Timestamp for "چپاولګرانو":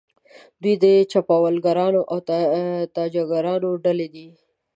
1.11-2.01